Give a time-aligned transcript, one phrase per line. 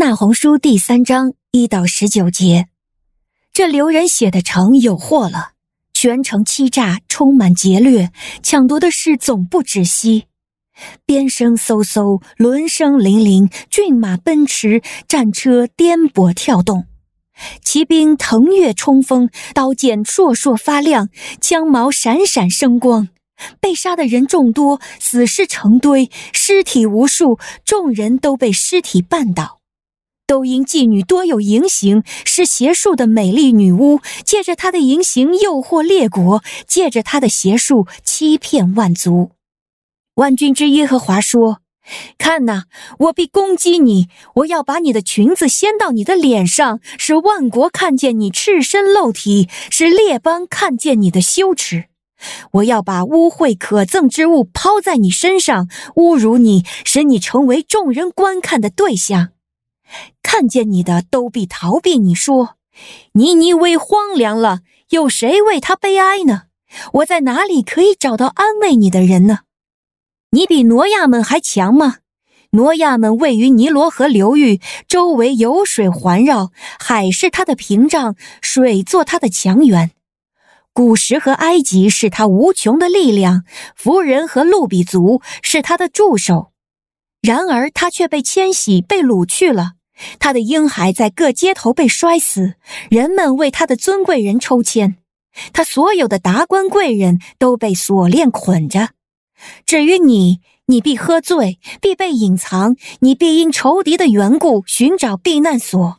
[0.00, 2.68] 那红书第三章一到十九节，
[3.52, 5.50] 这流人血的城有祸了，
[5.92, 8.10] 全城欺诈，充满劫掠，
[8.42, 10.24] 抢夺的事总不止息。
[11.04, 16.86] 鞭声嗖嗖，轮声铃铃，骏马奔驰，战车颠簸跳动，
[17.62, 21.10] 骑兵腾跃冲锋，刀剑烁烁发亮，
[21.42, 23.10] 枪矛闪闪生光。
[23.60, 29.59] 被杀的人众多，死尸成堆，尸体无数，众人都被尸体绊倒。
[30.30, 39.32] 都因妓女多有淫行，是邪术的美丽女巫，借着她的淫行诱惑列国，借着她的邪术欺骗万族。
[40.14, 41.62] 万军之耶和华说
[42.16, 42.66] ：“看哪，
[43.00, 44.06] 我必攻击你！
[44.36, 51.86] 我要把你的裙子掀到你的脸上，使万国看见你赤身露体，使列邦看见你的羞耻。”
[52.52, 59.30] 我要把污秽可憎之物抛在你身上，侮辱你，使你成为众人观看的对象。
[60.22, 62.56] 看见你的都必逃避你，说
[63.14, 64.60] ：“尼尼微荒凉了，
[64.90, 66.42] 有谁为他悲哀呢？
[66.94, 69.40] 我在哪里可以找到安慰你的人呢？
[70.30, 71.98] 你比挪亚们还强吗？
[72.52, 79.90] 挪亚们位于尼罗河流域，周围有水环绕，海是他的屏障，水做他的墙垣。”
[80.72, 83.42] 古时和埃及是他无穷的力量，
[83.74, 86.52] 弗人和路比族是他的助手。
[87.20, 89.72] 然而他却被迁徙，被掳去了。
[90.18, 92.54] 他的婴孩在各街头被摔死，
[92.90, 94.96] 人们为他的尊贵人抽签。
[95.52, 98.90] 他所有的达官贵人都被锁链捆着。
[99.64, 105.98] 至于你，你必喝醉，必被隐藏，你必因仇敌的缘故寻找避难所。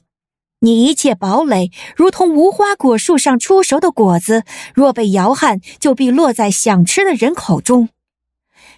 [0.60, 4.44] 你一切堡垒如同无花果树上出熟的果子，
[4.76, 7.90] 若被摇撼，就必落在想吃的人口中。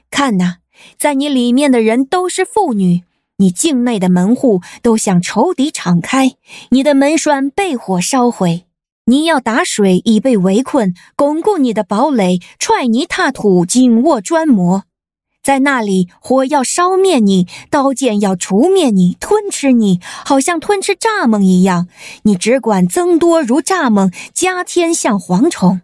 [0.09, 0.59] 看哪，
[0.97, 3.03] 在你里面的人都是妇女，
[3.43, 6.37] 你境内的门户都向仇敌敞开，
[6.69, 8.63] 你的门栓被火烧毁。
[9.07, 14.85] 你要打水以备围困，巩固你的堡垒，踹泥踏土，紧握砖磨。
[15.43, 21.89] 在那里，火要烧灭你，刀剑要除灭你，吞吃你，好像吞吃蚱蜢一样。
[22.21, 25.81] 你只管增多如蚱蜢，加添像蝗虫。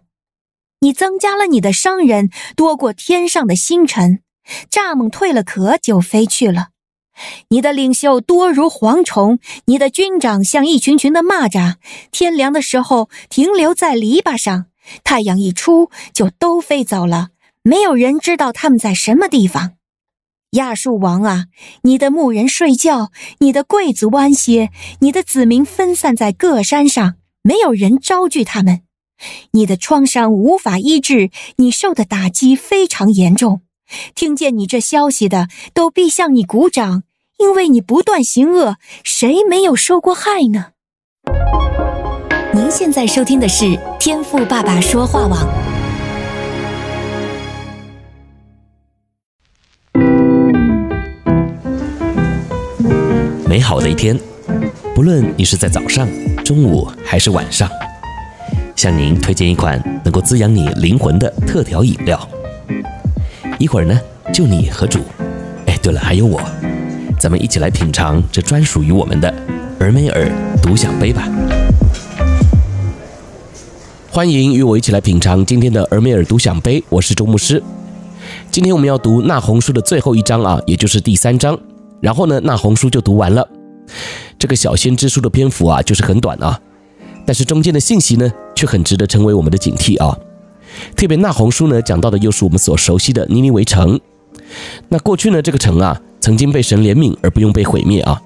[0.80, 4.20] 你增加了你的商人，多过天上的星辰。
[4.70, 6.69] 蚱蜢蜕了壳就飞去了。
[7.48, 11.74] 你的领袖多如蝗虫，你的军长像一群群的蚂蚱。
[12.10, 14.66] 天凉的时候停留在篱笆上，
[15.04, 17.28] 太阳一出就都飞走了。
[17.62, 19.72] 没有人知道他们在什么地方。
[20.52, 21.44] 亚述王啊，
[21.82, 24.70] 你的牧人睡觉，你的贵族安歇，
[25.00, 28.80] 你的子民分散在各山上，没有人招聚他们。
[29.52, 33.60] 你的创伤无法医治，你受的打击非常严重。
[34.14, 37.02] 听见你这消息的，都必向你鼓掌，
[37.40, 40.66] 因为你不断行恶，谁没有受过害呢？
[42.52, 45.48] 您现在收听的是天赋爸爸说话网。
[53.48, 54.14] 美好的一天，
[54.94, 56.06] 不论你是在早上、
[56.44, 57.66] 中午还是晚上，
[58.76, 62.20] 向您推荐一款能够滋养你灵魂的特调饮料。
[63.58, 63.98] 一会儿呢，
[64.30, 65.00] 就你和主，
[65.66, 66.38] 哎，对了，还有我，
[67.20, 69.28] 咱们一起来品尝这专属于我们的
[69.78, 70.26] 尔梅尔
[70.62, 71.28] 独享杯吧。
[74.10, 77.62] 欢迎与我一起来品尝今天的尔梅尔独享杯，我是周牧师。
[78.50, 81.58] 今天我们要读那红书的最后一章啊，也就是第三章。
[82.00, 83.46] 然后呢，那红书就读完了。
[84.38, 86.58] 这个小先知书的篇幅啊，就是很短啊，
[87.26, 90.16] 但是中间的信息呢，却很值得成为我们的警惕啊。
[90.96, 94.00] 特别那红书呢，讲到的又是我们所熟悉的尼尼微城。
[94.88, 98.20] 那过去呢，这个城啊，曾经被神怜悯而不用被毁灭啊，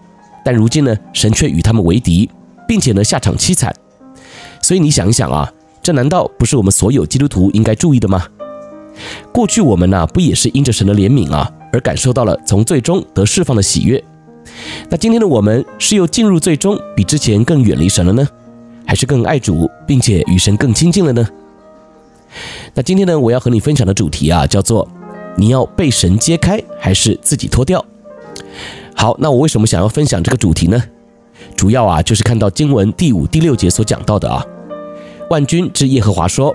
[0.44, 2.28] 但如今呢，神却与他们为敌，
[2.66, 3.74] 并且呢，下场凄惨。
[4.60, 5.50] 所以你想一想啊，
[5.82, 8.26] 这难道不是我们所有基督徒应该注意的吗？
[9.32, 11.50] 过去我们呢、不也是因着神的怜悯啊？
[11.72, 14.02] 而感受到了从最终得释放的喜悦。
[14.88, 18.26] 那今天的我们是又进入最终，比之前更远离神了呢，
[18.86, 21.26] 还是更爱主，并且与神更亲近了呢？
[22.74, 24.88] 那今天呢，我要和你分享的主题啊，叫做
[25.36, 27.84] 你要被神揭开，还是自己脱掉？
[28.94, 30.82] 好，那我为什么想要分享这个主题呢？
[31.56, 34.44] 主要啊，就是看到经文第五、第六节所讲到的啊，
[35.30, 36.54] 万军之耶和华说：“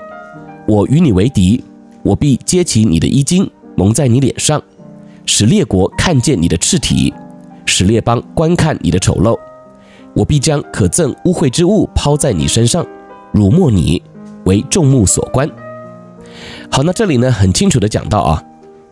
[0.68, 1.64] 我与你为敌，
[2.04, 4.62] 我必揭起你的衣襟，蒙在你脸上。”
[5.26, 7.14] 使列国看见你的赤体，
[7.66, 9.38] 使列邦观看你的丑陋。
[10.16, 12.84] 我必将可憎污秽之物抛在你身上，
[13.32, 14.02] 辱没你，
[14.46, 15.48] 为众目所观。
[16.72, 18.44] 好，那这里呢，很清楚的讲到啊，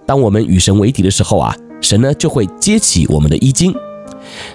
[0.08, 3.76] 当我们与神为敌的时候啊，神呢就会揭起我们的衣襟，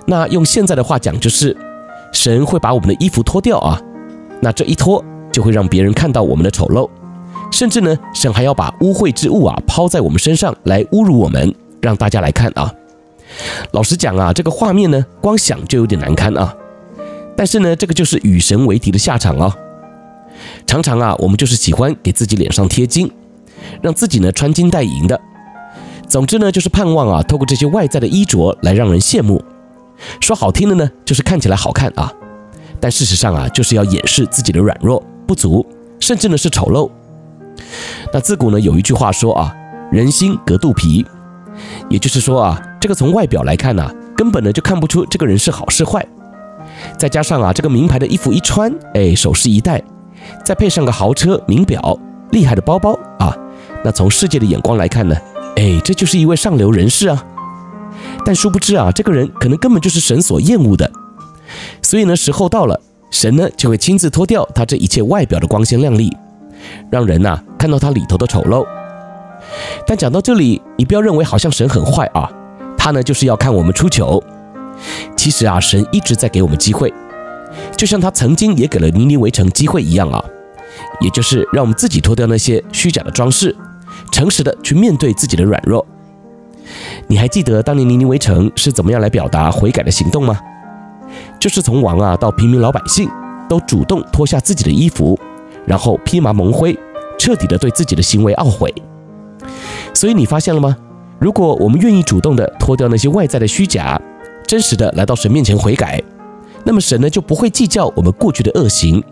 [0.06, 1.54] 那用现在的话讲，就是
[2.12, 3.78] 神会把我们的衣服脱掉啊。
[4.40, 6.88] 那这一脱，就会让别人看到我们的丑陋，
[7.52, 12.72] 甚至呢，神还要把污秽之物啊抛在我们身上来侮辱我们，让大家来看啊。
[13.72, 16.54] 老实讲啊，这个画面呢，光想就有点难堪啊。
[17.36, 19.54] 但是呢，这个就是与神为敌的下场哦。
[20.66, 23.10] 常常啊，我们就是喜欢给自己脸上贴金，
[23.82, 25.20] 让自己呢穿金戴银的。
[26.12, 29.42] 总之呢，就是盼望啊，透过这些外在的衣着来让人羡慕。
[30.20, 32.12] 说好听的呢，就是看起来好看啊。
[32.78, 35.64] 但事实上啊，就是要掩饰自己的软弱、不足，
[36.00, 36.90] 甚至呢是丑陋。
[38.12, 39.56] 那自古呢有一句话说啊，
[39.90, 41.02] 人心隔肚皮，
[41.88, 46.06] 也就是说啊，这个从外表来看呢、根本呢就看不出这个人是好是坏。
[46.98, 49.82] 再加上啊，这个名牌的衣服一穿，哎，首饰一戴，
[50.44, 51.98] 再配上个豪车、名表、
[52.32, 53.34] 厉害的包包啊，
[53.82, 55.16] 那从世界的眼光来看呢，
[55.62, 57.24] 哎，这就是一位上流人士啊。
[58.24, 60.90] 但殊不知啊，这个人可能根本就是神所厌恶的。
[61.80, 62.80] 所以呢，时候到了，
[63.12, 66.12] 神呢就会亲自脱掉他这一切外表的光鲜亮丽，
[66.90, 68.66] 让人呐看到他里头的丑陋。
[69.86, 72.28] 但讲到这里，你不要认为好像神很坏啊，
[72.76, 74.20] 他呢就是要看我们出糗。
[75.16, 76.92] 其实啊，神一直在给我们机会，
[77.76, 80.24] 就像他曾经也给了尼尼围城机会一样啊，
[81.00, 83.54] 也就是让我们自己脱掉那些虚假的装饰，
[84.10, 85.86] 诚实的去面对自己的软弱。
[87.06, 90.38] 你还记得当年尼尼微城是怎么样来表达悔改的行动吗？
[91.38, 93.08] 就是从王啊到平民老百姓，
[93.48, 95.18] 都主动脱下自己的衣服，
[95.66, 96.78] 然后披麻蒙灰，
[97.18, 98.72] 彻底的对自己的行为懊悔。
[99.92, 100.76] 所以你发现了吗？
[101.18, 104.00] 如果我们愿意主动的脱掉那些外在的虚假，
[104.46, 106.02] 真实的来到神面前悔改，
[106.64, 109.02] 那么神呢就不会计较我们过去的恶行，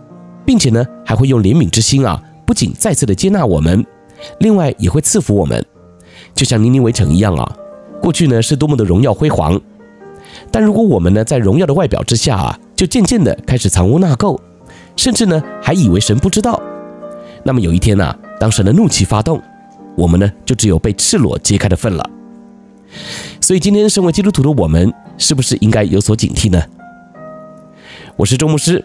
[0.44, 3.85] 并且呢还会用怜悯之心啊，不仅再次的接纳我们，
[4.39, 5.65] 另外也会赐福我们，
[6.35, 7.57] 就像尼尼微城一样啊，
[8.03, 9.61] 过去呢是多么的荣耀辉煌，
[10.51, 14.39] 但如果我们呢在荣耀的外表之下啊，就渐渐的开始藏污纳垢，
[14.97, 16.61] 甚至呢还以为神不知道，
[17.45, 19.41] 那么有一天呐、啊，当神的怒气发动，
[19.97, 22.11] 我们呢就只有被赤裸揭开的份了。
[23.41, 26.63] 所以今天身为基督徒的我们，是不是应该有所警惕呢？
[28.17, 28.85] 我是周牧师，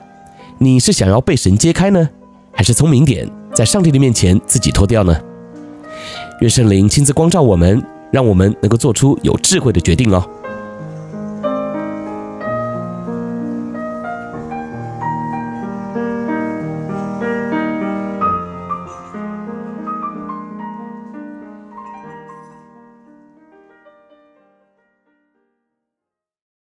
[0.59, 2.09] 你是想要被神揭开呢，
[2.53, 5.17] 还是聪明点，在上帝的面前自己脱掉呢？
[6.41, 7.81] 愿圣灵亲自光照我们，
[8.11, 10.21] 让我们能够做出有智慧的决定哦。